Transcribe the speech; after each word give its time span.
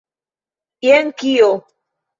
Jen 0.89 1.15
kio! 1.21 1.53